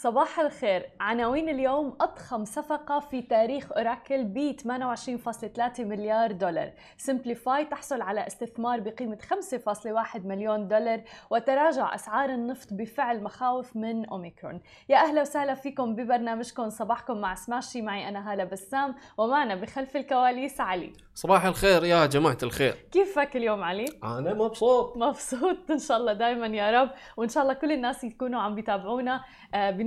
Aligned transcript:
صباح 0.00 0.40
الخير. 0.40 0.90
عناوين 1.00 1.48
اليوم 1.48 1.96
أضخم 2.00 2.44
صفقة 2.44 3.00
في 3.00 3.22
تاريخ 3.22 3.72
أوراكل 3.72 4.24
ب 4.24 4.52
28.3 4.52 5.84
مليار 5.84 6.32
دولار. 6.32 6.72
سمبليفاي 6.96 7.64
تحصل 7.64 8.02
على 8.02 8.26
استثمار 8.26 8.80
بقيمة 8.80 9.18
5.1 9.22 10.26
مليون 10.26 10.68
دولار 10.68 11.02
وتراجع 11.30 11.94
أسعار 11.94 12.30
النفط 12.30 12.68
بفعل 12.72 13.22
مخاوف 13.22 13.76
من 13.76 14.06
أوميكرون. 14.06 14.60
يا 14.88 14.96
أهلا 14.96 15.20
وسهلا 15.20 15.54
فيكم 15.54 15.94
ببرنامجكم. 15.94 16.70
صباحكم 16.70 17.20
مع 17.20 17.34
سماشي. 17.34 17.82
معي 17.82 18.08
أنا 18.08 18.32
هالة 18.32 18.44
بسام 18.44 18.94
ومعنا 19.16 19.54
بخلف 19.54 19.96
الكواليس 19.96 20.60
علي. 20.60 20.92
صباح 21.14 21.44
الخير 21.44 21.84
يا 21.84 22.06
جماعة 22.06 22.38
الخير. 22.42 22.74
كيفك 22.92 23.36
اليوم 23.36 23.62
علي؟ 23.62 23.86
أنا 24.04 24.34
مبسوط. 24.34 24.96
مبسوط 24.96 25.70
إن 25.70 25.78
شاء 25.78 25.96
الله 25.96 26.12
دائما 26.12 26.46
يا 26.46 26.82
رب. 26.82 26.90
وإن 27.16 27.28
شاء 27.28 27.42
الله 27.42 27.54
كل 27.54 27.72
الناس 27.72 28.04
يكونوا 28.04 28.40
عم 28.40 28.54
بيتابعونا 28.54 29.24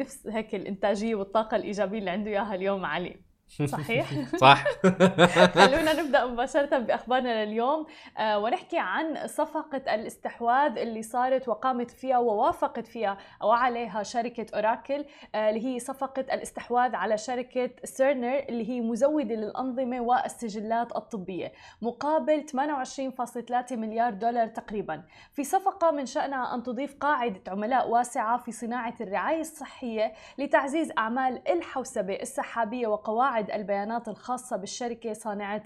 بنفس 0.02 0.28
هيك 0.28 0.55
الإنتاجية 0.55 1.16
والطاقة 1.16 1.58
الإيجابية 1.58 2.00
اللي 2.00 2.10
عنده 2.12 2.32
إياها 2.32 2.55
اليوم 2.55 2.86
علي. 2.86 3.30
صحيح؟ 3.66 4.08
صح. 4.38 4.64
خلونا 5.55 6.02
نبدأ 6.02 6.26
مباشرة 6.26 6.78
بأخبارنا 6.78 7.46
لليوم. 7.46 7.86
آه 8.18 8.40
ونحكي 8.40 8.77
عن 8.80 9.27
صفقة 9.27 9.96
الاستحواذ 9.96 10.77
اللي 10.77 11.02
صارت 11.04 11.48
وقامت 11.48 11.91
فيها 11.91 12.18
ووافقت 12.18 12.88
فيها 12.88 13.18
أو 13.41 13.52
عليها 13.52 14.04
شركة 14.04 14.46
أوراكل 14.55 15.05
آه 15.36 15.50
اللي 15.50 15.66
هي 15.66 15.80
صفقة 15.80 16.22
الاستحواذ 16.22 16.96
على 16.96 17.18
شركة 17.18 17.70
سيرنر 17.84 18.40
اللي 18.50 18.70
هي 18.70 18.82
مزودة 18.82 19.36
للأنظمة 19.36 20.02
والسجلات 20.02 20.96
الطبية 20.96 21.52
مقابل 21.82 22.46
28.3 22.49 23.72
مليار 23.72 24.13
دولار 24.13 24.48
تقريبا. 24.48 25.04
في 25.34 25.44
صفقة 25.44 25.91
من 25.91 26.05
شأنها 26.05 26.55
أن 26.55 26.63
تضيف 26.63 26.96
قاعدة 26.96 27.41
عملاء 27.48 27.90
واسعة 27.90 28.38
في 28.38 28.52
صناعة 28.52 28.94
الرعاية 29.02 29.41
الصحية 29.41 30.13
لتعزيز 30.38 30.91
أعمال 30.98 31.41
الحوسبة 31.52 32.13
السحابية 32.13 32.88
وقواعد 32.88 33.41
قواعد 33.42 33.52
البيانات 33.52 34.08
الخاصة 34.08 34.58
بالشركة 34.58 35.14
صانعة 35.14 35.64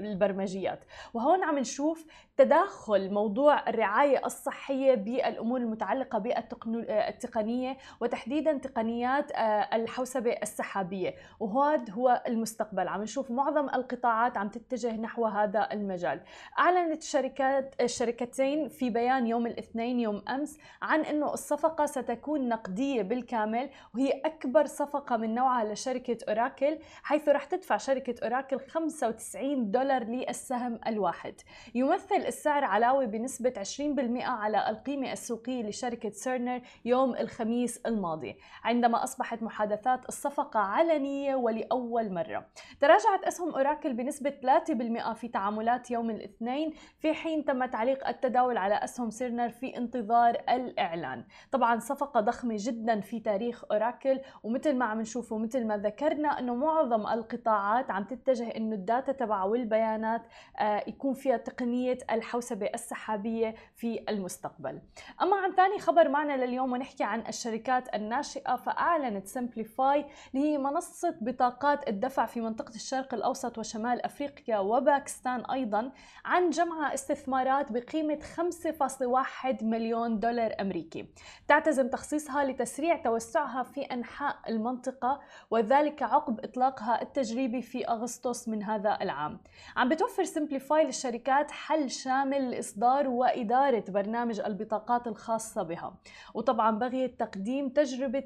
البرمجيات. 0.00 0.84
وهون 1.14 1.44
عم 1.44 1.58
نشوف 1.58 2.06
تداخل 2.36 3.10
موضوع 3.10 3.68
الرعاية 3.68 4.26
الصحية 4.26 4.94
بالأمور 4.94 5.60
المتعلقة 5.60 6.18
بالتقنية 6.18 7.76
وتحديدا 8.00 8.52
تقنيات 8.58 9.32
آه، 9.32 9.76
الحوسبة 9.76 10.30
السحابية. 10.42 11.14
وهذا 11.40 11.92
هو 11.92 12.22
المستقبل. 12.26 12.88
عم 12.88 13.02
نشوف 13.02 13.30
معظم 13.30 13.68
القطاعات 13.68 14.36
عم 14.36 14.48
تتجه 14.48 14.96
نحو 14.96 15.26
هذا 15.26 15.68
المجال. 15.72 16.20
أعلنت 16.58 17.02
الشركات 17.02 17.74
الشركتين 17.80 18.68
في 18.68 18.90
بيان 18.90 19.26
يوم 19.26 19.46
الاثنين 19.46 20.00
يوم 20.00 20.22
أمس 20.28 20.58
عن 20.82 21.00
أنه 21.00 21.34
الصفقة 21.34 21.86
ستكون 21.86 22.48
نقدية 22.48 23.02
بالكامل. 23.02 23.70
وهي 23.94 24.10
أكبر 24.24 24.66
صفقة 24.66 25.16
من 25.16 25.34
نوعها 25.34 25.72
لشركة 25.72 26.18
أوراكل 26.28 26.78
حيث 27.02 27.28
راح 27.28 27.44
تدفع 27.44 27.76
شركة 27.76 28.14
أوراكل 28.22 28.60
95 28.60 29.70
دولار 29.70 30.04
للسهم 30.04 30.80
الواحد. 30.86 31.34
يمثل 31.74 32.25
السعر 32.26 32.64
علاوة 32.64 33.04
بنسبة 33.04 33.52
20% 33.62 34.22
على 34.22 34.70
القيمة 34.70 35.12
السوقية 35.12 35.62
لشركة 35.62 36.10
سيرنر 36.10 36.60
يوم 36.84 37.16
الخميس 37.16 37.80
الماضي 37.86 38.36
عندما 38.64 39.04
أصبحت 39.04 39.42
محادثات 39.42 40.08
الصفقة 40.08 40.60
علنية 40.60 41.34
ولأول 41.34 42.12
مرة. 42.12 42.46
تراجعت 42.80 43.24
أسهم 43.24 43.54
أوراكل 43.54 43.92
بنسبة 43.92 44.30
3% 44.30 45.12
في 45.12 45.28
تعاملات 45.28 45.90
يوم 45.90 46.10
الاثنين 46.10 46.72
في 46.98 47.14
حين 47.14 47.44
تم 47.44 47.64
تعليق 47.64 48.08
التداول 48.08 48.56
على 48.56 48.74
أسهم 48.74 49.10
سيرنر 49.10 49.48
في 49.48 49.76
انتظار 49.76 50.36
الإعلان. 50.48 51.24
طبعا 51.52 51.78
صفقة 51.78 52.20
ضخمة 52.20 52.56
جدا 52.58 53.00
في 53.00 53.20
تاريخ 53.20 53.64
أوراكل 53.70 54.20
ومثل 54.42 54.76
ما 54.76 54.84
عم 54.84 55.00
نشوف 55.00 55.32
ومثل 55.32 55.66
ما 55.66 55.76
ذكرنا 55.76 56.38
أنه 56.38 56.54
معظم 56.54 57.06
القطاعات 57.06 57.90
عم 57.90 58.04
تتجه 58.04 58.56
إنه 58.56 58.74
الداتا 58.74 59.12
تبع 59.12 59.44
والبيانات 59.44 60.22
آه، 60.58 60.84
يكون 60.86 61.14
فيها 61.14 61.36
تقنية 61.36 61.98
الحوسبة 62.16 62.66
السحابية 62.74 63.54
في 63.76 64.04
المستقبل. 64.08 64.80
أما 65.22 65.36
عن 65.36 65.54
ثاني 65.54 65.78
خبر 65.78 66.08
معنا 66.08 66.44
لليوم 66.44 66.72
ونحكي 66.72 67.04
عن 67.04 67.20
الشركات 67.28 67.94
الناشئة 67.94 68.56
فأعلنت 68.56 69.26
سمبليفاي 69.26 70.06
اللي 70.34 70.46
هي 70.46 70.58
منصة 70.58 71.16
بطاقات 71.20 71.88
الدفع 71.88 72.26
في 72.26 72.40
منطقة 72.40 72.74
الشرق 72.74 73.14
الأوسط 73.14 73.58
وشمال 73.58 74.04
أفريقيا 74.04 74.58
وباكستان 74.58 75.40
أيضا 75.40 75.92
عن 76.24 76.50
جمع 76.50 76.94
استثمارات 76.94 77.72
بقيمة 77.72 78.18
5.1 78.36 79.62
مليون 79.62 80.18
دولار 80.18 80.54
أمريكي. 80.60 81.06
تعتزم 81.48 81.88
تخصيصها 81.88 82.44
لتسريع 82.44 82.96
توسعها 82.96 83.62
في 83.62 83.80
أنحاء 83.80 84.36
المنطقة 84.48 85.20
وذلك 85.50 86.02
عقب 86.02 86.40
إطلاقها 86.40 87.02
التجريبي 87.02 87.62
في 87.62 87.88
أغسطس 87.88 88.48
من 88.48 88.62
هذا 88.62 88.98
العام. 89.02 89.40
عم 89.76 89.88
بتوفر 89.88 90.24
سمبليفاي 90.24 90.84
للشركات 90.84 91.50
حل 91.50 91.90
شامل 92.06 92.50
لإصدار 92.50 93.08
وإدارة 93.08 93.84
برنامج 93.88 94.40
البطاقات 94.40 95.06
الخاصة 95.06 95.62
بها، 95.62 95.94
وطبعا 96.34 96.78
بغيت 96.78 97.20
تقديم 97.20 97.68
تجربة 97.68 98.24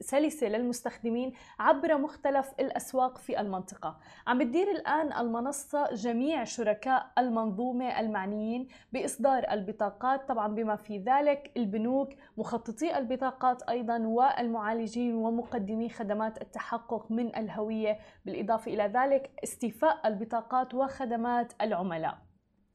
سلسة 0.00 0.48
للمستخدمين 0.48 1.32
عبر 1.58 1.98
مختلف 1.98 2.52
الأسواق 2.60 3.18
في 3.18 3.40
المنطقة. 3.40 3.98
عم 4.26 4.38
بتدير 4.38 4.70
الآن 4.70 5.12
المنصة 5.12 5.94
جميع 5.94 6.44
شركاء 6.44 7.12
المنظومة 7.18 8.00
المعنيين 8.00 8.68
بإصدار 8.92 9.44
البطاقات 9.50 10.28
طبعا 10.28 10.54
بما 10.54 10.76
في 10.76 10.98
ذلك 10.98 11.52
البنوك، 11.56 12.08
مخططي 12.36 12.98
البطاقات 12.98 13.62
أيضا 13.62 13.98
والمعالجين 13.98 15.14
ومقدمي 15.14 15.88
خدمات 15.88 16.42
التحقق 16.42 17.10
من 17.10 17.36
الهوية 17.36 17.98
بالإضافة 18.24 18.74
إلى 18.74 18.84
ذلك 18.84 19.30
استيفاء 19.44 20.08
البطاقات 20.08 20.74
وخدمات 20.74 21.52
العملاء 21.60 22.31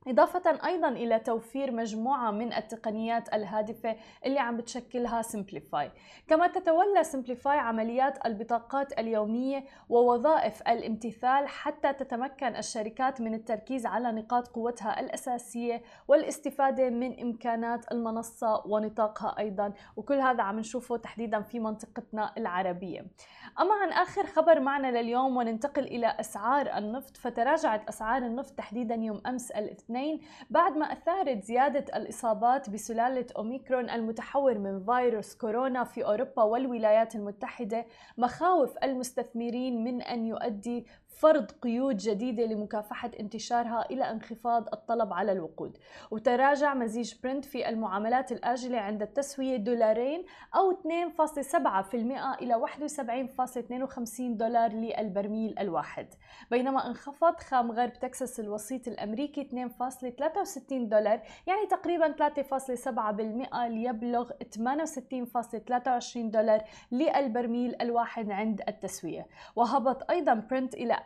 إضافة 0.08 0.60
أيضا 0.66 0.90
إلى 0.90 1.20
توفير 1.20 1.72
مجموعة 1.72 2.32
من 2.32 2.54
التقنيات 2.54 3.34
الهادفة 3.34 3.96
اللي 4.26 4.40
عم 4.40 4.58
بتشكلها 4.58 5.22
سمبليفاي 5.22 5.92
كما 6.28 6.48
تتولى 6.48 7.04
سمبليفاي 7.04 7.58
عمليات 7.58 8.26
البطاقات 8.26 9.00
اليومية 9.00 9.66
ووظائف 9.90 10.62
الامتثال 10.62 11.48
حتى 11.48 11.94
تتمكن 11.94 12.56
الشركات 12.56 13.22
من 13.22 13.34
التركيز 13.34 13.86
على 13.86 14.12
نقاط 14.12 14.48
قوتها 14.48 15.00
الأساسية 15.00 15.82
والاستفادة 16.08 16.90
من 16.90 17.20
إمكانات 17.20 17.92
المنصة 17.92 18.64
ونطاقها 18.66 19.36
أيضا. 19.40 19.74
وكل 19.96 20.16
هذا 20.20 20.44
عم 20.44 20.60
نشوفه 20.60 20.98
تحديدا 20.98 21.42
في 21.42 21.60
منطقتنا 21.60 22.34
العربية. 22.38 23.06
أما 23.60 23.74
عن 23.74 23.90
آخر 23.92 24.26
خبر 24.26 24.60
معنا 24.60 25.02
لليوم 25.02 25.38
وننتقل 25.38 25.84
إلى 25.84 26.08
أسعار 26.20 26.78
النفط 26.78 27.18
فتراجعت 27.18 27.88
أسعار 27.88 28.22
النفط 28.22 28.54
تحديدا 28.58 28.96
يوم 28.96 29.22
أمس 29.28 29.52
الاثنين 29.52 29.97
الاثنين 29.98 30.20
بعد 30.50 30.78
ما 30.78 30.86
أثارت 30.86 31.44
زيادة 31.44 31.98
الإصابات 31.98 32.70
بسلالة 32.70 33.26
أوميكرون 33.38 33.90
المتحور 33.90 34.58
من 34.58 34.86
فيروس 34.86 35.36
كورونا 35.36 35.84
في 35.84 36.06
أوروبا 36.06 36.44
والولايات 36.44 37.16
المتحدة 37.16 37.86
مخاوف 38.18 38.78
المستثمرين 38.84 39.84
من 39.84 40.02
أن 40.02 40.26
يؤدي 40.26 40.86
فرض 41.08 41.52
قيود 41.52 41.98
جديدة 41.98 42.44
لمكافحة 42.44 43.12
انتشارها 43.20 43.86
إلى 43.92 44.12
انخفاض 44.12 44.68
الطلب 44.74 45.14
على 45.14 45.32
الوقود. 45.32 45.78
وتراجع 46.12 46.74
مزيج 46.74 47.14
برنت 47.24 47.46
في 47.46 47.70
المعاملات 47.70 48.32
الآجلة 48.32 48.78
عند 48.78 49.02
التسوية 49.02 49.58
دولارين 49.58 50.26
أو 50.56 50.72
2.7% 50.72 51.96
إلى 52.42 52.56
71.52 52.56 54.38
دولار 54.38 54.72
للبرميل 54.72 55.60
الواحد. 55.60 56.08
بينما 56.52 56.88
انخفض 56.88 57.36
خام 57.40 57.72
غرب 57.72 57.94
تكساس 57.94 58.40
الوسيط 58.40 58.88
الأمريكي 58.88 59.44
2.63 59.44 60.72
دولار 60.72 61.22
يعني 61.48 61.66
تقريبا 61.70 62.12
3.7% 62.12 63.56
ليبلغ 63.68 64.30
68.23 64.30 66.18
دولار 66.18 66.64
للبرميل 66.92 67.76
الواحد 67.82 68.32
عند 68.32 68.62
التسوية. 68.68 69.28
وهبط 69.56 70.12
أيضا 70.12 70.34
برنت 70.34 70.74
إلى 70.74 70.97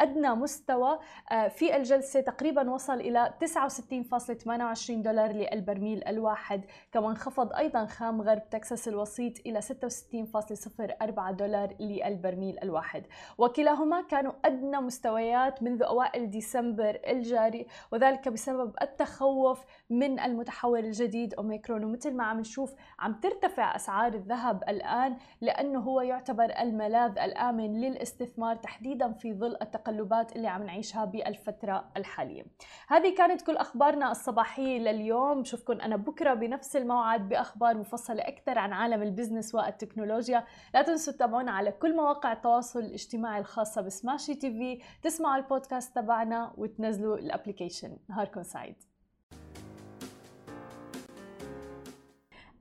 أدنى 0.00 0.30
مستوى 0.30 0.98
آه، 1.30 1.48
في 1.48 1.76
الجلسة 1.76 2.20
تقريبا 2.20 2.70
وصل 2.70 3.00
إلى 3.00 3.32
69.28 3.40 5.02
دولار 5.02 5.32
للبرميل 5.32 6.04
الواحد. 6.08 6.64
كما 6.92 7.10
انخفض 7.10 7.52
أيضا 7.52 7.86
خام 7.86 8.22
غرب 8.22 8.50
تكساس 8.50 8.88
الوسيط 8.88 9.46
إلى 9.46 9.60
66.04 9.60 11.30
دولار 11.30 11.74
للبرميل 11.80 12.58
الواحد. 12.62 13.06
وكلاهما 13.38 14.02
كانوا 14.02 14.32
أدنى 14.44 14.76
مستويات 14.80 15.62
منذ 15.62 15.82
أوائل 15.82 16.30
ديسمبر 16.30 17.00
الجاري 17.06 17.66
وذلك 17.92 18.28
بسبب 18.28 18.74
التخوف 18.82 19.64
من 19.90 20.20
المتحور 20.20 20.78
الجديد 20.78 21.34
أوميكرون. 21.34 21.84
ومثل 21.84 22.14
ما 22.14 22.24
عم 22.24 22.40
نشوف 22.40 22.74
عم 22.98 23.12
ترتفع 23.12 23.76
أسعار 23.76 24.14
الذهب 24.14 24.62
الآن 24.68 25.16
لأنه 25.40 25.80
هو 25.80 26.00
يعتبر 26.00 26.44
الملاذ 26.60 27.18
الآمن 27.18 27.80
للاستثمار 27.80 28.56
تحديدا 28.56 29.12
في 29.12 29.32
ظل 29.40 29.56
التقلبات 29.62 30.36
اللي 30.36 30.48
عم 30.48 30.62
نعيشها 30.62 31.04
بالفترة 31.04 31.90
الحالية. 31.96 32.44
هذه 32.88 33.14
كانت 33.14 33.42
كل 33.42 33.56
أخبارنا 33.56 34.10
الصباحية 34.10 34.78
لليوم 34.78 35.42
بشوفكم 35.42 35.80
أنا 35.80 35.96
بكرة 35.96 36.34
بنفس 36.34 36.76
الموعد 36.76 37.28
بأخبار 37.28 37.76
مفصلة 37.78 38.22
أكثر 38.22 38.58
عن 38.58 38.72
عالم 38.72 39.02
البزنس 39.02 39.54
والتكنولوجيا، 39.54 40.44
لا 40.74 40.82
تنسوا 40.82 41.12
تتابعونا 41.12 41.52
على 41.52 41.72
كل 41.72 41.96
مواقع 41.96 42.32
التواصل 42.32 42.80
الاجتماعي 42.80 43.40
الخاصة 43.40 43.82
بسماشي 43.82 44.34
تي 44.34 44.50
في، 44.50 44.82
تسمعوا 45.02 45.36
البودكاست 45.36 45.94
تبعنا 45.96 46.52
وتنزلوا 46.56 47.16
الابلكيشن، 47.16 47.96
نهاركم 48.08 48.42
سعيد. 48.42 48.89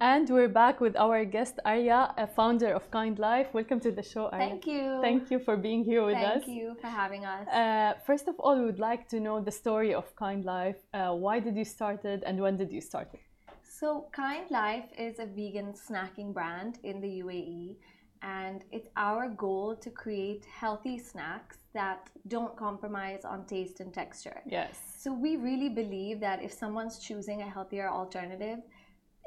And 0.02 0.30
we're 0.30 0.48
back 0.48 0.80
with 0.80 0.96
our 0.96 1.26
guest 1.26 1.60
Arya, 1.66 2.14
a 2.18 2.26
founder 2.26 2.72
of 2.72 2.90
Kind 2.90 3.20
Life. 3.20 3.48
Welcome 3.54 3.82
to 3.82 3.92
the 3.92 4.02
show, 4.02 4.28
Arya. 4.28 4.48
Thank 4.48 4.66
you. 4.66 5.00
Thank 5.02 5.30
you 5.30 5.40
for 5.40 5.58
being 5.58 5.84
here 5.84 6.06
with 6.06 6.16
Thank 6.16 6.38
us. 6.38 6.44
Thank 6.46 6.58
you 6.58 6.78
for 6.80 6.88
having 6.88 7.26
us. 7.26 7.46
Uh, 7.50 7.96
first 8.06 8.30
of 8.30 8.36
all, 8.40 8.58
we 8.58 8.64
would 8.64 8.80
like 8.80 9.10
to 9.10 9.20
know 9.20 9.42
the 9.42 9.52
story 9.52 9.94
of 9.94 10.16
Kind 10.16 10.46
Life. 10.46 10.78
Uh, 10.94 11.12
why 11.16 11.42
did 11.42 11.58
you 11.58 11.66
start 11.66 12.06
it, 12.06 12.24
and 12.26 12.40
when 12.40 12.56
did 12.56 12.72
you 12.72 12.80
start 12.80 13.10
it? 13.14 13.20
so, 13.62 14.08
Kind 14.14 14.50
Life 14.50 14.86
is 14.98 15.20
a 15.20 15.26
vegan 15.26 15.74
snacking 15.74 16.34
brand 16.34 16.80
in 16.84 17.02
the 17.02 17.20
UAE, 17.22 17.76
and 18.22 18.64
it's 18.72 18.88
our 18.96 19.28
goal 19.28 19.76
to 19.76 19.90
create 19.90 20.46
healthy 20.46 20.98
snacks 20.98 21.58
that 21.74 22.10
don't 22.30 22.56
compromise 22.56 23.26
on 23.26 23.46
taste 23.46 23.82
and 23.82 23.94
texture. 23.94 24.42
Yes. 24.46 24.80
So, 24.98 25.12
we 25.12 25.36
really 25.36 25.68
believe 25.68 26.22
that 26.22 26.42
if 26.42 26.54
someone's 26.54 27.00
choosing 27.00 27.42
a 27.42 27.50
healthier 27.50 27.90
alternative, 27.90 28.60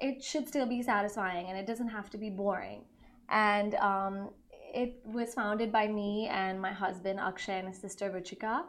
it 0.02 0.22
should 0.22 0.48
still 0.48 0.66
be 0.66 0.82
satisfying 0.82 1.46
and 1.48 1.56
it 1.56 1.66
doesn't 1.66 1.88
have 1.88 2.10
to 2.10 2.18
be 2.18 2.28
boring. 2.28 2.80
And 3.28 3.76
um, 3.76 4.30
it 4.74 5.00
was 5.04 5.32
founded 5.32 5.70
by 5.70 5.86
me 5.86 6.28
and 6.28 6.60
my 6.60 6.72
husband 6.72 7.20
Akshay 7.20 7.58
and 7.60 7.68
his 7.68 7.78
sister 7.78 8.10
Ruchika. 8.10 8.64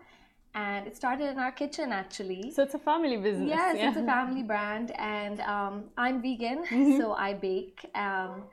And 0.55 0.85
it 0.85 0.95
started 0.95 1.29
in 1.29 1.39
our 1.39 1.51
kitchen 1.51 1.91
actually. 1.91 2.51
So 2.51 2.61
it's 2.61 2.75
a 2.75 2.79
family 2.91 3.17
business. 3.17 3.49
Yes, 3.49 3.75
yeah. 3.75 3.87
it's 3.87 3.97
a 3.97 4.05
family 4.05 4.43
brand, 4.43 4.91
and 4.99 5.41
um, 5.41 5.85
I'm 5.97 6.21
vegan, 6.21 6.59
so 6.99 7.13
I 7.13 7.33
bake. 7.33 7.89
Um, 7.95 8.43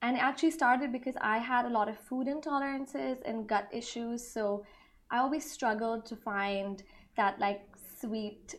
and 0.00 0.16
it 0.16 0.22
actually 0.22 0.52
started 0.52 0.90
because 0.92 1.14
I 1.20 1.36
had 1.36 1.66
a 1.66 1.68
lot 1.68 1.90
of 1.90 1.98
food 1.98 2.26
intolerances 2.26 3.18
and 3.26 3.46
gut 3.46 3.68
issues, 3.70 4.26
so 4.26 4.64
I 5.10 5.18
always 5.18 5.44
struggled 5.56 6.06
to 6.06 6.16
find 6.16 6.82
that 7.18 7.38
like 7.38 7.60
sweet 8.00 8.54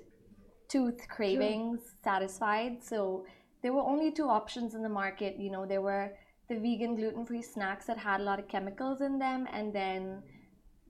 tooth 0.68 1.08
cravings 1.08 1.80
satisfied. 2.04 2.84
So 2.84 3.26
there 3.64 3.74
were 3.74 3.82
only 3.82 4.12
two 4.12 4.30
options 4.30 4.76
in 4.76 4.84
the 4.84 4.90
market. 4.90 5.38
You 5.40 5.50
know, 5.52 5.66
there 5.66 5.82
were 5.82 6.12
the 6.50 6.56
vegan 6.60 6.96
gluten-free 6.96 7.42
snacks 7.42 7.86
that 7.88 7.98
had 7.98 8.22
a 8.22 8.24
lot 8.24 8.38
of 8.40 8.48
chemicals 8.48 9.02
in 9.02 9.18
them, 9.18 9.48
and 9.52 9.74
then 9.74 10.22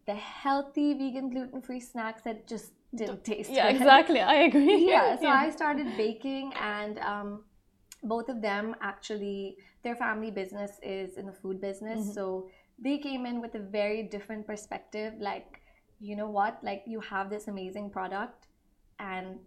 the 0.06 0.16
healthy 0.16 0.94
vegan 0.94 1.30
gluten-free 1.30 1.80
snacks 1.80 2.24
that 2.24 2.48
just 2.48 2.74
didn't 2.96 3.24
taste 3.24 3.50
Yeah, 3.50 3.72
good 3.72 3.78
exactly. 3.78 4.20
I 4.20 4.36
agree. 4.50 4.88
yeah 4.94 5.18
so 5.20 5.28
i 5.28 5.50
started 5.50 5.88
baking 5.98 6.54
and 6.62 7.00
um, 7.00 7.44
both 8.04 8.30
of 8.30 8.42
them 8.42 8.76
actually 8.82 9.58
their 9.84 9.96
family 9.96 10.30
business 10.32 10.80
is 10.84 11.18
in 11.18 11.26
the 11.26 11.32
food 11.34 11.62
business 11.62 12.00
Mhm. 12.00 12.14
so 12.14 12.50
they 12.80 12.98
came 12.98 13.26
in 13.26 13.42
with 13.42 13.56
a 13.56 13.60
very 13.60 14.04
different 14.04 14.46
perspective 14.46 15.14
like 15.20 15.62
you 16.00 16.16
know 16.16 16.30
what 16.30 16.60
like 16.64 16.84
you 16.86 17.00
have 17.00 17.30
this 17.30 17.48
amazing 17.48 17.90
product 17.90 18.48
and 19.00 19.40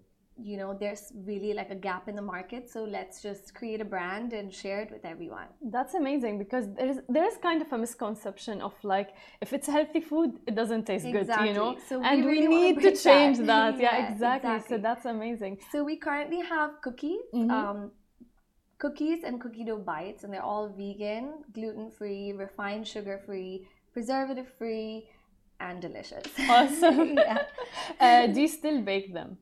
you 0.42 0.56
know 0.56 0.76
there's 0.78 1.12
really 1.24 1.54
like 1.54 1.70
a 1.70 1.74
gap 1.74 2.08
in 2.08 2.14
the 2.14 2.22
market 2.22 2.68
so 2.68 2.84
let's 2.84 3.22
just 3.22 3.54
create 3.54 3.80
a 3.80 3.84
brand 3.84 4.32
and 4.34 4.52
share 4.52 4.80
it 4.82 4.90
with 4.90 5.04
everyone 5.04 5.46
That's 5.62 5.94
amazing 5.94 6.38
because 6.38 6.66
there's 6.78 6.98
there's 7.08 7.36
kind 7.38 7.62
of 7.62 7.72
a 7.72 7.78
misconception 7.78 8.60
of 8.60 8.74
like 8.82 9.10
if 9.40 9.52
it's 9.52 9.66
healthy 9.66 10.00
food, 10.00 10.30
it 10.46 10.54
doesn't 10.54 10.84
taste 10.86 11.04
good, 11.04 11.28
you 11.46 11.54
know. 11.54 11.76
So 11.88 12.00
we 12.00 12.06
and 12.06 12.24
we, 12.24 12.30
really 12.32 12.48
wanna 12.48 12.66
need 12.66 12.80
to 12.82 12.96
change 12.96 13.38
that. 13.38 13.46
that. 13.46 13.80
Yeah, 13.80 13.98
Yeah, 13.98 14.12
exactly. 14.12 14.58
So 14.68 14.78
that's 14.78 15.04
amazing. 15.06 15.58
So 15.72 15.84
we 15.84 15.96
currently 15.96 16.40
have 16.54 16.70
cookies, 16.86 17.24
Mhm. 17.34 17.50
um, 17.58 17.78
cookies 18.78 19.20
and 19.24 19.40
cookie 19.40 19.64
dough 19.64 19.84
bites, 19.92 20.24
and 20.24 20.32
they're 20.32 20.48
all 20.54 20.68
vegan, 20.68 21.24
gluten 21.56 21.90
free, 21.90 22.32
refined 22.32 22.86
sugar 22.86 23.16
free, 23.26 23.52
preservative 23.94 24.48
free, 24.58 25.08
and 25.60 25.80
delicious. 25.80 26.26
Awesome. 26.56 27.14
yeah. 27.14 27.42
uh, 28.00 28.26
do 28.26 28.40
you 28.44 28.48
still 28.48 28.82
bake 28.82 29.12
them? 29.18 29.38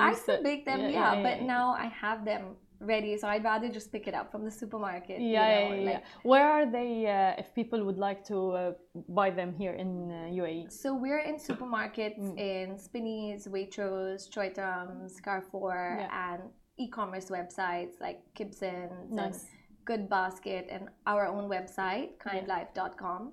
I 0.00 0.14
still 0.14 0.42
bake 0.42 0.64
them, 0.64 0.80
yeah, 0.90 1.14
but 1.22 1.40
yeah. 1.40 1.46
now 1.46 1.70
I 1.72 1.86
have 1.86 2.24
them 2.24 2.56
ready, 2.80 3.16
so 3.16 3.28
I'd 3.28 3.44
rather 3.44 3.68
just 3.68 3.92
pick 3.92 4.08
it 4.08 4.14
up 4.14 4.32
from 4.32 4.44
the 4.44 4.50
supermarket. 4.50 5.20
Yeah, 5.20 5.26
you 5.26 5.32
yeah, 5.32 5.68
know, 5.68 5.74
yeah, 5.74 5.80
yeah. 5.82 5.90
like- 5.92 6.04
Where 6.24 6.48
are 6.50 6.66
they? 6.70 7.06
Uh, 7.06 7.40
if 7.42 7.54
people 7.54 7.84
would 7.84 7.98
like 7.98 8.24
to 8.26 8.50
uh, 8.52 8.72
buy 9.08 9.30
them 9.30 9.54
here 9.54 9.72
in 9.72 10.10
uh, 10.10 10.40
UAE. 10.40 10.72
So 10.72 10.94
we're 10.94 11.20
in 11.30 11.36
supermarkets 11.36 12.18
Mm. 12.18 12.38
in 12.38 12.78
Spinneys, 12.78 13.46
Waitrose, 13.46 14.28
Choithrams, 14.34 15.12
Carrefour, 15.22 15.98
Yeah. 16.00 16.32
and 16.32 16.42
e-commerce 16.78 17.28
websites 17.30 18.00
like 18.00 18.18
Kibsons 18.36 19.08
and 19.10 19.16
Nice. 19.16 19.46
Good 19.84 20.08
Basket, 20.08 20.66
and 20.70 20.88
our 21.06 21.26
own 21.26 21.48
website, 21.48 22.10
kindlife.com. 22.18 23.32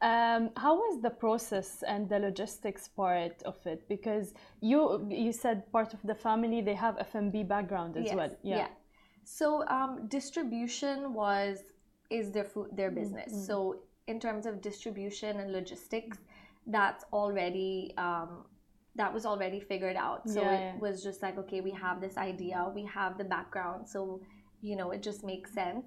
Um, 0.00 0.50
how 0.56 0.74
was 0.76 1.00
the 1.02 1.10
process 1.10 1.82
and 1.86 2.08
the 2.08 2.18
logistics 2.18 2.88
part 2.88 3.42
of 3.44 3.56
it? 3.66 3.88
Because 3.88 4.34
you 4.60 5.06
you 5.10 5.32
said 5.32 5.70
part 5.72 5.94
of 5.94 6.00
the 6.02 6.14
family 6.14 6.60
they 6.60 6.74
have 6.74 6.96
F&B 6.98 7.42
background 7.44 7.96
as 7.96 8.04
Yes, 8.06 8.14
well. 8.16 8.32
Yeah. 8.42 8.56
yeah. 8.58 8.68
So 9.24 9.66
um, 9.68 10.06
distribution 10.08 11.14
was 11.14 11.58
is 12.10 12.30
their 12.32 12.44
food 12.44 12.68
their 12.72 12.90
business. 12.90 13.32
mm. 13.32 13.46
So 13.46 13.56
in 14.06 14.18
terms 14.20 14.46
of 14.46 14.60
distribution 14.60 15.40
and 15.40 15.52
logistics, 15.52 16.18
that's 16.66 17.04
already 17.12 17.92
um, 17.96 18.44
that 18.96 19.12
was 19.12 19.24
already 19.26 19.60
figured 19.60 19.96
out. 19.96 20.28
So 20.28 20.40
Yeah, 20.42 20.52
it 20.52 20.60
yeah. 20.60 20.78
was 20.78 21.02
just 21.02 21.22
like 21.22 21.36
okay, 21.38 21.60
we 21.60 21.70
have 21.72 22.00
this 22.00 22.16
idea, 22.16 22.70
we 22.74 22.84
have 22.84 23.16
the 23.18 23.24
background, 23.24 23.88
so 23.88 24.20
you 24.60 24.76
know 24.76 24.90
it 24.90 25.02
just 25.02 25.24
makes 25.24 25.52
sense. 25.52 25.86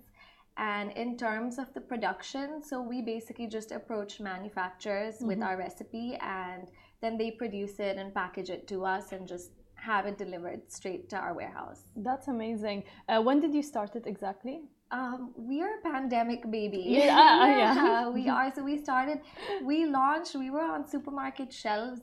And 0.57 0.91
in 0.91 1.17
terms 1.17 1.57
of 1.57 1.73
the 1.73 1.81
production, 1.81 2.61
so 2.61 2.81
we 2.81 3.01
basically 3.01 3.47
just 3.47 3.71
approach 3.71 4.19
manufacturers 4.19 5.15
with 5.21 5.39
Mhm. 5.39 5.47
our 5.47 5.57
recipe 5.57 6.17
and 6.19 6.67
then 7.01 7.17
they 7.17 7.31
produce 7.31 7.79
it 7.79 7.97
and 7.97 8.13
package 8.13 8.49
it 8.49 8.67
to 8.67 8.85
us 8.85 9.11
and 9.13 9.27
just 9.27 9.51
have 9.75 10.05
it 10.05 10.17
delivered 10.17 10.61
straight 10.71 11.09
to 11.09 11.15
our 11.17 11.33
warehouse. 11.33 11.81
That's 11.95 12.27
amazing. 12.27 12.83
Uh, 13.09 13.21
when 13.27 13.39
did 13.39 13.53
you 13.55 13.63
start 13.63 13.95
it 13.95 14.05
exactly? 14.05 14.61
Um, 14.91 15.33
we 15.37 15.61
are 15.61 15.73
a 15.79 15.81
pandemic 15.81 16.41
baby. 16.51 16.83
Yeah, 17.05 17.47
yeah. 17.61 18.09
we 18.09 18.27
are. 18.29 18.53
So 18.53 18.61
we 18.63 18.77
started, 18.77 19.21
we 19.63 19.85
launched, 19.85 20.35
we 20.35 20.49
were 20.51 20.67
on 20.75 20.85
supermarket 20.85 21.51
shelves 21.51 22.01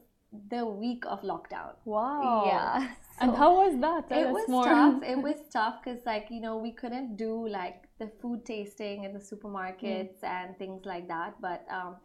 the 0.50 0.64
week 0.66 1.04
of 1.06 1.20
lockdown. 1.22 1.72
Wow. 1.84 2.44
Yeah. 2.46 2.88
And 3.20 3.34
how 3.36 3.56
was 3.56 3.80
that? 3.80 4.08
Tell 4.08 4.22
it 4.22 4.30
was 4.30 4.48
more. 4.48 4.64
tough. 4.64 5.02
It 5.02 5.18
was 5.28 5.36
tough 5.52 5.76
because, 5.82 6.04
like, 6.06 6.26
you 6.30 6.40
know, 6.40 6.56
we 6.58 6.72
couldn't 6.72 7.16
do 7.16 7.46
like 7.48 7.84
the 7.98 8.08
food 8.20 8.44
tasting 8.46 9.04
in 9.04 9.12
the 9.12 9.18
supermarkets 9.20 10.20
Mm. 10.22 10.28
and 10.36 10.58
things 10.58 10.84
like 10.84 11.08
that. 11.08 11.40
But 11.40 11.64
um, 11.70 11.96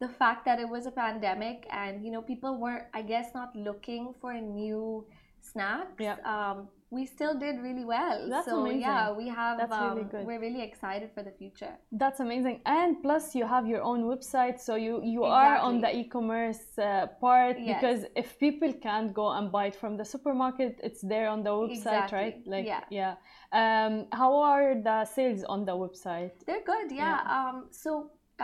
the 0.00 0.08
fact 0.08 0.44
that 0.44 0.58
it 0.60 0.68
was 0.68 0.86
a 0.86 0.90
pandemic 0.90 1.66
and 1.70 2.04
you 2.04 2.10
know 2.10 2.22
people 2.22 2.58
were, 2.60 2.88
I 2.94 3.02
guess, 3.02 3.28
not 3.34 3.54
looking 3.56 4.14
for 4.20 4.32
a 4.32 4.40
new 4.40 5.06
snacks. 5.52 6.00
Yep. 6.00 6.24
Um, 6.26 6.68
we 6.90 7.06
still 7.06 7.34
did 7.36 7.56
really 7.60 7.84
well. 7.84 8.28
That's 8.30 8.46
so 8.46 8.60
amazing. 8.60 8.82
yeah, 8.82 9.10
we 9.12 9.26
have. 9.28 9.58
That's 9.58 9.72
um, 9.72 9.96
really 9.96 10.08
good. 10.12 10.24
We're 10.26 10.38
really 10.40 10.62
excited 10.62 11.10
for 11.14 11.22
the 11.28 11.32
future. 11.32 11.74
That's 11.90 12.20
amazing. 12.20 12.60
And 12.66 13.02
plus, 13.02 13.34
you 13.34 13.44
have 13.54 13.66
your 13.66 13.82
own 13.82 14.00
website, 14.12 14.60
so 14.60 14.72
you 14.76 14.94
you 15.02 15.24
are 15.24 15.56
on 15.68 15.74
the 15.84 15.90
e-commerce 16.00 16.62
uh, 16.78 17.06
part 17.20 17.56
Yes. 17.58 17.66
because 17.74 18.00
if 18.22 18.28
people 18.38 18.72
can't 18.86 19.10
go 19.20 19.26
and 19.36 19.50
buy 19.56 19.64
it 19.72 19.76
from 19.82 19.92
the 20.00 20.04
supermarket, 20.14 20.72
it's 20.88 21.02
there 21.12 21.28
on 21.34 21.42
the 21.42 21.50
website, 21.50 21.72
Exactly. 21.78 22.18
right? 22.18 22.36
Like 22.54 22.66
Yeah. 22.66 22.84
yeah. 23.00 23.14
Um, 23.60 23.94
how 24.20 24.32
are 24.52 24.68
the 24.88 24.98
sales 25.16 25.42
on 25.54 25.60
the 25.64 25.72
website? 25.84 26.32
They're 26.46 26.66
good, 26.74 26.88
yeah. 27.02 27.16
Um, 27.36 27.56
so 27.82 27.90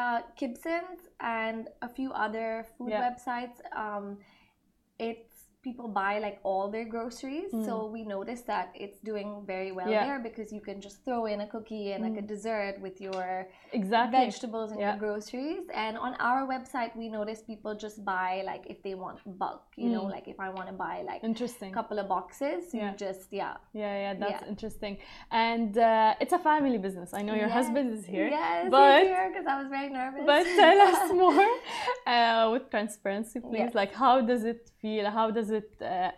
uh, 0.03 0.21
Kibsons 0.39 1.01
and 1.21 1.69
a 1.83 1.89
few 1.99 2.11
other 2.25 2.67
food 2.77 2.91
Yeah. 2.91 3.03
websites, 3.07 3.59
um, 3.85 4.19
it's 4.99 5.30
people 5.63 5.89
buy 5.89 6.19
like 6.19 6.39
all 6.43 6.71
their 6.71 6.87
groceries. 6.87 7.51
So 7.67 7.87
we 7.87 8.03
noticed 8.05 8.47
that 8.47 8.67
it's 8.75 8.99
doing 9.01 9.29
very 9.47 9.73
well 9.73 9.87
Mm. 9.87 9.93
Yeah. 9.97 10.07
there 10.07 10.19
because 10.29 10.49
you 10.57 10.61
can 10.69 10.81
just 10.81 11.05
throw 11.05 11.27
in 11.27 11.39
a 11.47 11.47
cookie 11.55 11.93
and 11.93 12.01
like 12.07 12.19
a 12.23 12.25
Mm. 12.25 12.33
dessert 12.35 12.75
with 12.81 12.97
your 13.07 13.47
Exactly. 13.81 14.19
vegetables 14.25 14.69
and 14.73 14.81
Yeah. 14.81 14.91
your 14.91 14.99
groceries. 15.07 15.65
And 15.85 15.95
on 16.07 16.13
our 16.29 16.43
website, 16.55 16.93
we 16.97 17.07
noticed 17.19 17.47
people 17.53 17.73
just 17.75 17.97
buy 18.05 18.31
like 18.51 18.65
if 18.73 18.79
they 18.85 18.95
want 18.95 19.19
bulk, 19.43 19.65
you 19.77 19.91
know, 19.95 20.05
Mm. 20.07 20.13
like 20.17 20.27
if 20.35 20.39
I 20.47 20.49
want 20.57 20.69
to 20.73 20.77
buy 20.87 20.97
like 21.11 21.21
Interesting. 21.31 21.71
a 21.73 21.75
couple 21.75 21.99
of 22.03 22.07
boxes, 22.17 22.73
you 22.75 22.81
Yeah. 22.81 22.95
just 23.05 23.27
yeah. 23.41 23.55
Yeah, 23.83 23.95
yeah, 24.05 24.15
that's 24.23 24.43
interesting. 24.53 24.95
And 25.31 25.73
uh, 25.77 26.15
it's 26.23 26.33
a 26.41 26.43
family 26.51 26.79
business. 26.87 27.13
I 27.13 27.23
know 27.27 27.35
your 27.43 27.49
Yes. 27.53 27.59
husband 27.61 27.87
is 27.97 28.05
here. 28.15 28.29
Yes, 28.29 28.71
but- 28.71 29.05
because 29.31 29.47
I 29.55 29.57
was 29.61 29.69
very 29.77 29.91
nervous. 30.01 30.23
But 30.33 30.45
tell 30.63 30.79
us 30.89 31.01
more 31.25 31.47
uh, 32.15 32.45
with 32.53 32.65
transparency, 32.71 33.39
please. 33.41 33.73
Like, 33.75 33.93
how 33.93 34.15
does 34.31 34.45
it 34.53 34.63
feel? 34.81 35.05
How 35.19 35.31
does 35.31 35.50
it 35.51 35.71
uh, 35.83 36.11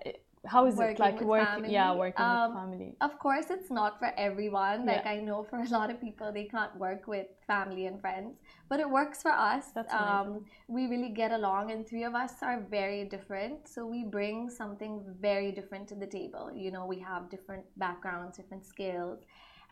how 0.47 0.67
is 0.67 0.79
it 0.81 0.99
like 0.99 1.21
working 1.21 1.71
yeah 1.71 1.93
working 1.95 2.25
Um, 2.25 2.51
with 2.51 2.61
family 2.63 2.97
Of 3.01 3.19
course, 3.19 3.47
it's 3.51 3.71
not 3.71 3.99
for 4.01 4.11
everyone. 4.17 4.87
Like 4.87 5.05
Yeah. 5.05 5.15
I 5.15 5.17
know 5.29 5.39
for 5.51 5.59
a 5.59 5.69
lot 5.77 5.91
of 5.93 5.97
people, 6.01 6.29
they 6.33 6.45
can't 6.55 6.75
work 6.77 7.07
with 7.15 7.29
family 7.47 7.87
and 7.91 8.01
friends, 8.05 8.33
but 8.71 8.79
it 8.85 8.89
works 8.99 9.19
for 9.27 9.33
us. 9.53 9.65
That's 9.77 9.95
um, 9.95 10.45
we 10.77 10.83
really 10.93 11.13
get 11.23 11.33
along, 11.39 11.71
and 11.73 11.87
three 11.91 12.05
of 12.11 12.15
us 12.25 12.35
are 12.43 12.59
very 12.79 13.03
different. 13.15 13.69
So 13.75 13.87
we 13.95 14.01
bring 14.19 14.51
something 14.61 14.95
very 15.29 15.51
different 15.59 15.89
to 15.93 15.97
the 16.05 16.07
table. 16.19 16.45
You 16.65 16.71
know, 16.75 16.85
we 16.95 16.99
have 17.11 17.29
different 17.37 17.65
backgrounds, 17.87 18.37
different 18.41 18.65
skills, 18.75 19.19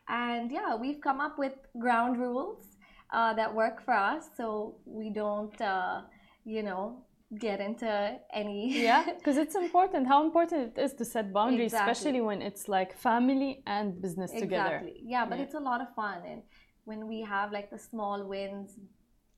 and 0.08 0.50
yeah, 0.50 0.74
we've 0.74 1.00
come 1.00 1.20
up 1.20 1.38
with 1.38 1.54
ground 1.78 2.18
rules 2.18 2.76
uh, 3.12 3.32
that 3.34 3.54
work 3.54 3.84
for 3.84 3.94
us. 3.94 4.28
So 4.36 4.76
we 4.84 5.10
don't, 5.10 5.58
uh, 5.60 6.02
you 6.44 6.62
know, 6.62 7.04
get 7.38 7.60
into 7.60 8.18
any 8.34 8.82
yeah 8.82 9.04
because 9.18 9.36
it's 9.36 9.54
important 9.54 10.06
how 10.06 10.24
important 10.24 10.76
it 10.76 10.80
is 10.80 10.92
to 10.94 11.04
set 11.04 11.32
boundaries 11.32 11.72
Exactly. 11.72 11.92
especially 11.92 12.20
when 12.20 12.42
it's 12.42 12.68
like 12.68 12.96
family 12.96 13.62
and 13.66 14.00
business 14.02 14.32
together 14.32 14.76
Exactly. 14.78 15.00
Yeah, 15.04 15.24
but 15.26 15.38
Yeah. 15.38 15.44
it's 15.44 15.54
a 15.54 15.60
lot 15.60 15.80
of 15.80 15.94
fun. 15.94 16.18
And 16.26 16.42
when 16.84 17.06
we 17.06 17.20
have 17.22 17.52
like 17.52 17.70
the 17.70 17.78
small 17.78 18.24
wins 18.26 18.78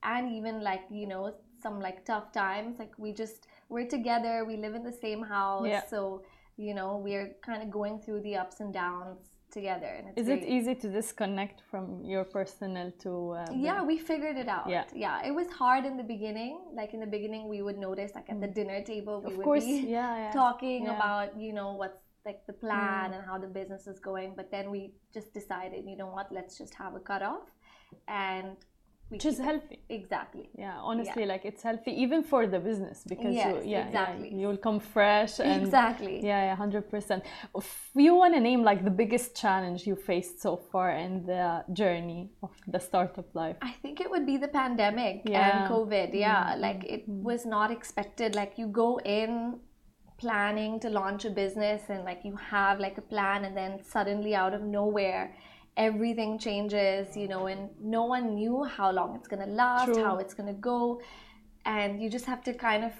and 0.02 0.32
even 0.32 0.62
like, 0.62 0.84
you 0.90 1.06
know, 1.06 1.34
some 1.62 1.80
like 1.80 2.04
tough 2.06 2.32
times, 2.32 2.78
like 2.78 2.92
we 2.98 3.12
just, 3.12 3.46
we're 3.68 3.86
together, 3.88 4.44
we 4.46 4.56
live 4.56 4.74
in 4.74 4.82
the 4.82 4.92
same 5.06 5.22
house. 5.22 5.66
Yeah. 5.68 5.82
So, 5.86 6.22
you 6.56 6.72
know, 6.74 6.96
we're 6.96 7.36
kind 7.44 7.62
of 7.62 7.70
going 7.70 8.00
through 8.00 8.22
the 8.22 8.36
ups 8.36 8.60
and 8.60 8.72
downs 8.72 9.18
together. 9.52 9.90
And 9.98 10.04
it's 10.08 10.18
is 10.22 10.28
it 10.36 10.42
easy 10.56 10.74
to 10.82 10.88
disconnect 10.98 11.62
from 11.70 11.84
your 12.12 12.24
personal 12.24 12.90
to 13.04 13.10
uh, 13.40 13.46
Yeah, 13.68 13.82
we 13.90 13.96
figured 13.98 14.36
it 14.44 14.48
out. 14.48 14.68
Yeah. 14.68 14.84
yeah. 14.94 15.26
It 15.28 15.34
was 15.40 15.48
hard 15.62 15.84
in 15.90 15.96
the 15.96 16.08
beginning. 16.14 16.54
Like 16.80 16.90
in 16.94 17.00
the 17.00 17.12
beginning, 17.16 17.42
we 17.54 17.60
would 17.66 17.78
notice, 17.78 18.10
like 18.18 18.28
at 18.34 18.40
the 18.40 18.48
dinner 18.58 18.80
table, 18.92 19.16
we 19.20 19.24
Mm. 19.24 19.30
of 19.32 19.36
would 19.38 19.44
course 19.44 19.64
be 19.64 19.76
yeah, 19.98 20.12
yeah. 20.24 20.32
talking 20.42 20.80
Yeah. 20.84 20.92
Mm. 20.92 20.96
about 20.98 21.28
you 21.44 21.52
know 21.58 21.70
what's 21.80 22.00
like 22.28 22.40
the 22.50 22.56
plan 22.64 23.12
and 23.14 23.22
how 23.28 23.36
the 23.44 23.50
business 23.58 23.82
is 23.92 23.98
going 24.08 24.30
but 24.38 24.46
then 24.54 24.66
we 24.74 24.80
just 25.16 25.28
decided 25.38 25.80
you 25.92 25.96
know 26.00 26.10
what 26.16 26.26
let's 26.38 26.54
just 26.62 26.72
have 26.82 26.92
a 27.00 27.00
cutoff 27.08 27.46
and 28.06 28.56
which 29.12 29.24
is 29.30 29.38
healthy 29.48 29.78
exactly 29.98 30.46
yeah 30.64 30.76
honestly 30.90 31.24
like 31.32 31.44
it's 31.50 31.62
healthy 31.68 31.92
even 32.04 32.20
for 32.32 32.40
the 32.54 32.60
business 32.68 32.98
because 33.12 33.34
Yes, 33.34 33.46
you, 33.64 33.70
yeah, 33.74 33.86
exactly. 33.86 34.28
yeah 34.30 34.38
you'll 34.40 34.62
come 34.68 34.80
fresh 34.96 35.34
and 35.40 35.62
exactly 35.62 36.16
yeah 36.30 36.42
yeah 36.48 36.56
100% 36.56 37.22
if 37.62 37.68
you 38.06 38.12
want 38.20 38.32
to 38.36 38.40
name 38.40 38.62
like 38.70 38.80
the 38.90 38.94
biggest 39.02 39.28
challenge 39.44 39.86
you 39.90 39.94
faced 40.10 40.36
so 40.46 40.52
far 40.70 40.88
in 41.04 41.12
the 41.32 41.64
journey 41.80 42.22
of 42.42 42.52
the 42.74 42.80
startup 42.88 43.28
life 43.42 43.56
I 43.60 43.72
think 43.82 44.00
it 44.04 44.08
would 44.12 44.26
be 44.32 44.36
the 44.46 44.52
pandemic 44.62 45.16
Yeah. 45.24 45.40
Mm-hmm. 45.42 45.58
and 45.58 45.72
COVID. 45.74 46.08
Yeah, 46.26 46.54
like 46.66 46.80
it 46.96 47.02
was 47.30 47.42
not 47.56 47.68
expected. 47.78 48.28
Like 48.40 48.52
you 48.60 48.66
go 48.84 48.90
in 49.20 49.32
planning 50.18 50.72
to 50.84 50.88
launch 51.00 51.24
a 51.24 51.30
business 51.30 51.82
and 51.92 52.00
like 52.04 52.20
you 52.28 52.36
have 52.36 52.76
like 52.86 52.96
a 52.98 53.06
plan 53.14 53.44
and 53.46 53.54
then 53.56 53.72
suddenly 53.94 54.32
out 54.42 54.54
of 54.58 54.62
nowhere 54.62 55.24
everything 55.76 56.38
changes, 56.38 57.16
you 57.16 57.28
know, 57.28 57.46
and 57.46 57.70
no 57.80 58.04
one 58.04 58.34
knew 58.34 58.64
how 58.64 58.90
long 58.90 59.16
it's 59.16 59.28
going 59.28 59.46
to 59.46 59.52
last, 59.52 59.92
True. 59.92 60.02
how 60.02 60.18
it's 60.18 60.34
going 60.34 60.48
to 60.48 60.60
go. 60.60 61.00
And 61.64 62.02
you 62.02 62.10
just 62.10 62.26
have 62.26 62.42
to 62.44 62.52
kind 62.52 62.84
of 62.84 62.92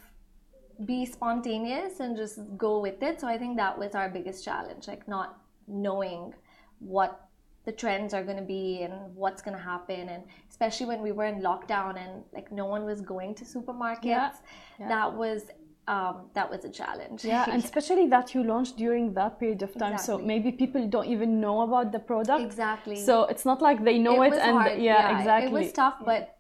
be 0.87 1.05
spontaneous 1.05 2.01
and 2.01 2.17
just 2.17 2.39
go 2.57 2.81
with 2.81 3.03
it. 3.03 3.21
So 3.21 3.29
I 3.29 3.37
think 3.39 3.57
that 3.57 3.79
was 3.79 3.95
our 3.95 4.09
biggest 4.09 4.45
challenge, 4.45 4.89
like 4.89 5.07
not 5.07 5.39
knowing 5.69 6.35
what 6.79 7.29
the 7.65 7.73
trends 7.73 8.13
are 8.13 8.25
going 8.25 8.37
to 8.37 8.43
be 8.43 8.83
and 8.83 9.15
what's 9.15 9.41
going 9.41 9.57
to 9.57 9.63
happen 9.63 10.09
and 10.09 10.25
especially 10.51 10.87
when 10.87 11.01
we 11.01 11.13
were 11.13 11.27
in 11.27 11.41
lockdown 11.41 11.97
and 11.97 12.25
like 12.35 12.51
no 12.51 12.67
one 12.67 12.85
was 12.85 13.01
going 13.01 13.35
to 13.35 13.45
supermarkets 13.45 14.03
yeah. 14.05 14.89
that 14.89 15.13
was 15.13 15.45
um, 15.89 16.31
that 16.35 16.49
was 16.51 16.65
a 16.65 16.69
challenge. 16.71 17.25
Yeah 17.25 17.45
and 17.51 17.63
especially 17.65 18.07
that 18.09 18.35
you 18.35 18.45
launched 18.45 18.77
during 18.77 19.15
that 19.15 19.39
period 19.41 19.63
of 19.63 19.75
time 19.77 19.99
so 19.99 20.19
maybe 20.19 20.53
people 20.53 20.87
don't 20.89 21.07
even 21.07 21.41
know 21.41 21.63
about 21.63 21.93
the 21.93 21.99
product. 21.99 22.43
Exactly. 22.45 22.97
So 22.97 23.25
it's 23.25 23.45
not 23.45 23.61
like 23.61 23.85
they 23.85 23.99
know 23.99 24.23
it, 24.23 24.31
was 24.31 24.39
and 24.39 24.57
hard, 24.57 24.81
yeah, 24.81 25.19
exactly 25.19 25.49
it 25.49 25.53
was 25.53 25.73
tough 25.73 25.97
but 26.05 26.37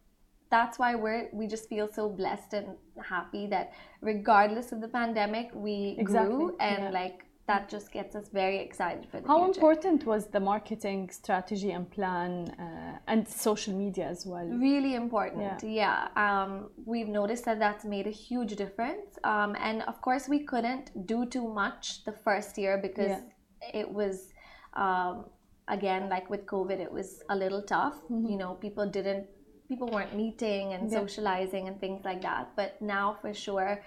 that's 0.50 0.78
why 0.78 0.94
we're 0.94 1.28
we 1.32 1.46
just 1.46 1.68
feel 1.68 1.88
so 1.90 2.08
blessed 2.08 2.52
and 2.52 2.76
happy 3.02 3.46
that 3.46 3.72
regardless 4.00 4.70
of 4.70 4.80
the 4.80 4.88
pandemic 4.88 5.50
we 5.54 5.96
Exactly, 5.98 6.36
grew 6.36 6.56
and 6.60 6.84
yeah. 6.84 6.90
like 6.90 7.24
that 7.48 7.68
just 7.68 7.90
gets 7.92 8.14
us 8.14 8.28
very 8.28 8.58
excited 8.58 9.04
for 9.10 9.20
the 9.20 9.26
How 9.26 9.38
future. 9.44 9.58
important 9.60 10.06
was 10.06 10.26
the 10.28 10.38
marketing 10.40 11.10
strategy 11.10 11.72
and 11.72 11.90
plan 11.90 12.30
uh, 12.58 12.98
and 13.08 13.26
social 13.26 13.74
media 13.74 14.06
as 14.08 14.24
well? 14.24 14.46
Really 14.46 14.94
important, 14.94 15.62
yeah. 15.64 16.08
Um, 16.16 16.70
we've 16.86 17.08
noticed 17.08 17.44
that 17.46 17.58
that's 17.58 17.84
made 17.84 18.06
a 18.06 18.10
huge 18.28 18.54
difference. 18.56 19.18
Um, 19.24 19.56
and 19.58 19.82
of 19.82 20.00
course, 20.00 20.28
we 20.28 20.40
couldn't 20.44 20.86
do 21.06 21.26
too 21.26 21.48
much 21.48 22.04
the 22.04 22.12
first 22.12 22.56
year 22.58 22.78
because 22.78 23.10
Yeah. 23.10 23.80
it 23.80 23.88
was, 24.00 24.28
um, 24.74 25.24
again, 25.68 26.08
like 26.08 26.30
with 26.30 26.46
COVID, 26.46 26.78
it 26.86 26.92
was 26.92 27.22
a 27.28 27.36
little 27.36 27.62
tough. 27.62 27.96
You 28.08 28.36
know, 28.36 28.54
people 28.54 28.86
didn't, 28.88 29.26
people 29.68 29.88
weren't 29.88 30.14
meeting 30.14 30.74
and 30.74 30.82
Mm-hmm. 30.84 30.92
Yeah. 30.94 31.00
socializing 31.00 31.66
and 31.68 31.80
things 31.80 32.04
like 32.04 32.22
that. 32.22 32.44
But 32.56 32.80
now, 32.80 33.16
for 33.20 33.32
sure, 33.34 33.82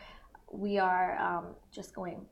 we 0.52 0.78
are 0.78 1.18
um, 1.28 1.46
just 1.72 1.94
going 1.96 2.26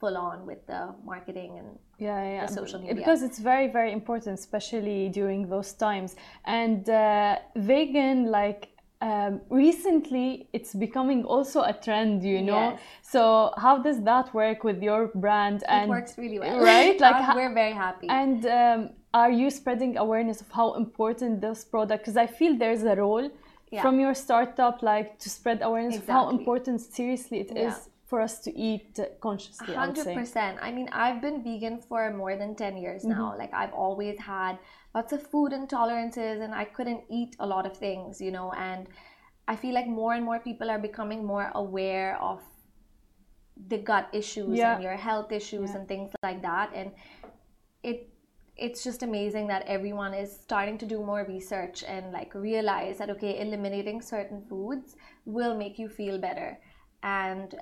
full 0.00 0.16
on 0.16 0.46
with 0.46 0.66
the 0.66 0.82
marketing 1.04 1.58
and 1.58 1.68
yeah, 1.98 2.24
yeah, 2.34 2.46
the 2.46 2.52
social 2.52 2.80
media. 2.80 2.94
because 2.94 3.22
it's 3.22 3.38
very, 3.38 3.68
very 3.68 3.92
important, 3.92 4.38
especially 4.38 5.10
during 5.10 5.48
those 5.48 5.72
times. 5.74 6.16
And 6.46 6.88
uh, 6.88 7.36
vegan, 7.56 8.30
like 8.30 8.70
um, 9.02 9.40
recently, 9.50 10.48
it's 10.52 10.74
becoming 10.74 11.24
also 11.24 11.60
a 11.62 11.72
trend, 11.72 12.22
you 12.22 12.40
know. 12.42 12.70
Yes. 12.70 12.80
So 13.02 13.52
how 13.56 13.78
does 13.78 14.02
that 14.04 14.32
work 14.34 14.64
with 14.64 14.82
your 14.82 15.08
brand? 15.14 15.58
it 15.62 15.68
and 15.68 15.90
works 15.90 16.16
really 16.18 16.38
well. 16.38 16.60
right? 16.60 16.98
Like, 17.06 17.34
we're 17.34 17.54
very 17.54 17.72
happy. 17.72 18.08
And 18.08 18.46
um, 18.46 18.90
are 19.12 19.30
you 19.30 19.50
spreading 19.50 19.96
awareness 19.98 20.40
of 20.40 20.50
how 20.50 20.74
important 20.74 21.40
this 21.40 21.64
product? 21.64 22.02
Because 22.02 22.16
I 22.16 22.26
feel 22.26 22.56
there's 22.56 22.84
a 22.84 22.96
role 22.96 23.30
Yeah. 23.70 23.82
from 23.82 24.00
your 24.00 24.14
startup, 24.14 24.76
like 24.82 25.08
to 25.24 25.28
spread 25.38 25.58
awareness 25.62 25.96
of 25.98 26.06
how 26.06 26.24
important, 26.38 26.80
seriously, 26.80 27.38
it 27.46 27.50
is 27.66 27.74
Yeah. 27.76 27.90
For 28.10 28.20
us 28.20 28.40
to 28.40 28.50
eat 28.68 28.98
consciously. 29.20 29.74
Hundred 29.74 30.08
percent. 30.18 30.58
I 30.60 30.70
mean, 30.76 30.88
I've 31.04 31.20
been 31.26 31.38
vegan 31.44 31.76
for 31.88 32.12
more 32.22 32.34
than 32.36 32.54
ten 32.56 32.76
years 32.76 33.04
now. 33.04 33.30
Mm-hmm. 33.30 33.38
Like 33.42 33.54
I've 33.54 33.72
always 33.72 34.18
had 34.18 34.58
lots 34.94 35.12
of 35.16 35.20
food 35.32 35.52
intolerances, 35.52 36.42
and 36.44 36.52
I 36.62 36.64
couldn't 36.76 37.02
eat 37.08 37.36
a 37.38 37.46
lot 37.46 37.64
of 37.70 37.76
things, 37.86 38.20
you 38.20 38.32
know. 38.32 38.52
And 38.68 38.88
I 39.52 39.54
feel 39.62 39.74
like 39.74 39.86
more 39.86 40.12
and 40.14 40.24
more 40.24 40.40
people 40.40 40.68
are 40.74 40.78
becoming 40.90 41.24
more 41.24 41.50
aware 41.54 42.18
of 42.20 42.40
the 43.68 43.78
gut 43.78 44.08
issues 44.12 44.58
Yeah. 44.58 44.74
and 44.74 44.82
your 44.82 44.96
health 44.96 45.30
issues 45.40 45.70
Yeah. 45.70 45.76
and 45.76 45.88
things 45.88 46.10
like 46.22 46.42
that. 46.42 46.72
And 46.74 46.92
it 47.82 48.08
it's 48.56 48.84
just 48.84 49.02
amazing 49.02 49.46
that 49.46 49.62
everyone 49.66 50.12
is 50.12 50.30
starting 50.46 50.76
to 50.78 50.86
do 50.86 50.98
more 51.10 51.24
research 51.26 51.82
and 51.94 52.12
like 52.12 52.34
realize 52.34 52.98
that 52.98 53.08
okay, 53.10 53.40
eliminating 53.40 54.02
certain 54.02 54.42
foods 54.50 54.96
will 55.24 55.54
make 55.56 55.78
you 55.78 55.88
feel 55.88 56.18
better. 56.18 56.58
And 57.02 57.54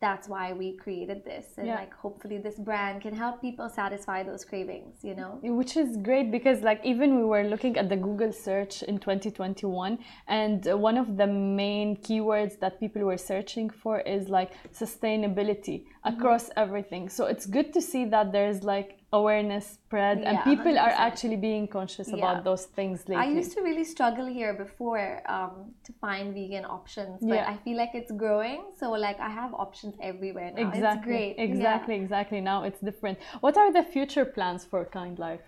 that's 0.00 0.28
why 0.28 0.52
we 0.52 0.72
created 0.76 1.24
this 1.24 1.46
and 1.58 1.66
Yeah. 1.66 1.74
like 1.74 1.92
hopefully 1.92 2.38
this 2.38 2.56
brand 2.58 3.00
can 3.02 3.14
help 3.14 3.40
people 3.40 3.68
satisfy 3.68 4.22
those 4.22 4.44
cravings 4.44 5.02
you 5.02 5.14
know 5.14 5.38
which 5.42 5.76
is 5.76 5.96
great 5.96 6.30
because 6.30 6.62
like 6.62 6.80
even 6.84 7.16
we 7.16 7.24
were 7.24 7.42
looking 7.42 7.76
at 7.76 7.88
the 7.88 7.96
google 7.96 8.32
search 8.32 8.82
in 8.84 8.98
2021 8.98 9.98
and 10.28 10.68
uh, 10.68 10.76
one 10.76 10.96
of 10.96 11.16
the 11.16 11.26
main 11.26 11.96
keywords 11.96 12.58
that 12.60 12.78
people 12.78 13.02
were 13.02 13.18
searching 13.18 13.68
for 13.70 14.00
is 14.00 14.28
like 14.28 14.52
sustainability 14.72 15.84
Mm-hmm. 16.06 16.20
across 16.20 16.48
everything 16.56 17.08
so 17.08 17.26
it's 17.26 17.44
good 17.44 17.72
to 17.72 17.80
see 17.82 18.04
that 18.04 18.30
there's 18.32 18.62
like 18.62 18.97
awareness 19.12 19.66
spread 19.66 20.18
and 20.18 20.38
people 20.44 20.78
are 20.78 20.90
100%. 20.90 21.06
actually 21.08 21.36
being 21.36 21.66
conscious 21.66 22.08
Yeah. 22.08 22.16
about 22.18 22.44
those 22.44 22.66
things 22.66 23.08
lately 23.08 23.24
i 23.24 23.28
used 23.40 23.52
to 23.56 23.62
really 23.62 23.84
struggle 23.84 24.26
here 24.26 24.52
before 24.52 25.22
um, 25.34 25.54
to 25.86 25.92
find 25.94 26.34
vegan 26.34 26.66
options 26.66 27.18
but 27.22 27.36
Yeah. 27.40 27.52
i 27.52 27.56
feel 27.64 27.76
like 27.82 27.92
it's 27.94 28.12
growing 28.12 28.60
so 28.78 28.90
like 28.90 29.18
i 29.18 29.30
have 29.40 29.54
options 29.54 29.94
everywhere 30.10 30.50
now 30.52 30.68
exactly 30.68 30.98
it's 30.98 31.04
great 31.10 31.34
Yeah. 31.38 31.44
exactly 31.50 31.94
exactly 32.02 32.40
now 32.42 32.58
it's 32.68 32.80
different 32.80 33.16
what 33.40 33.56
are 33.56 33.72
the 33.72 33.82
future 33.94 34.26
plans 34.36 34.62
for 34.70 34.80
kind 35.00 35.18
life 35.28 35.46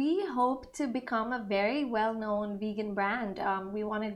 We 0.00 0.12
hope 0.40 0.62
to 0.78 0.84
become 1.00 1.28
a 1.38 1.42
very 1.58 1.82
well 1.96 2.14
known 2.24 2.48
vegan 2.62 2.90
brand. 2.98 3.34
Um, 3.50 3.64
we 3.76 3.82
want 3.90 4.02
to 4.08 4.12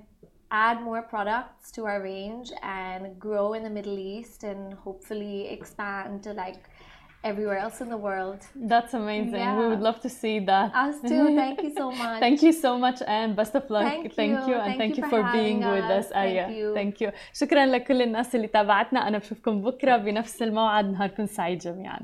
add 0.66 0.76
more 0.90 1.02
products 1.14 1.70
to 1.76 1.80
our 1.90 2.00
range 2.02 2.48
and 2.62 3.02
grow 3.26 3.46
in 3.56 3.62
the 3.68 3.72
Middle 3.78 3.98
East 4.14 4.44
and 4.50 4.62
hopefully 4.86 5.36
expand 5.56 6.22
to 6.26 6.30
like 6.44 6.62
everywhere 7.31 7.59
else 7.65 7.77
in 7.83 7.89
the 7.95 8.01
world. 8.07 8.39
that's 8.73 8.93
amazing 9.01 9.31
we 9.59 9.63
Yeah. 9.63 9.69
would 9.71 9.83
love 9.89 9.99
to 10.05 10.09
see 10.21 10.35
that 10.51 10.67
Us 10.85 10.95
too. 11.11 11.25
Thank 11.43 11.57
you 11.65 11.71
so 11.81 11.85
much. 12.03 12.19
Thank 12.25 12.39
you 12.45 12.53
so 12.65 12.71
much 12.85 12.99
and 13.17 13.29
best 13.41 13.53
of 13.59 13.65
luck. 13.75 13.85
Thank 13.91 14.13
thank 14.21 14.37
you. 14.39 14.47
you 14.49 14.55
and 14.63 14.69
Thank 14.69 14.79
thank 14.81 14.93
you 14.97 15.03
you 15.03 15.09
for 15.13 15.21
for 15.23 15.31
being 15.37 15.57
having 15.61 15.73
with 15.75 15.89
us. 15.99 16.05
us 16.05 16.15
Aya. 16.23 16.45
Thank 16.47 16.57
you. 16.59 16.67
Thank 16.79 16.95
you. 17.01 17.09
شكرا 17.33 17.65
لكل 17.65 18.01
الناس 18.01 18.35
اللي 18.35 18.47
تابعتنا 18.47 19.07
أنا 19.07 19.17
بشوفكم 19.17 19.61
بكرة 19.61 19.97
بنفس 19.97 20.41
الموعد 20.41 20.85
نهاركم 20.91 21.25
سعيد 21.25 21.59
جميعا. 21.59 21.99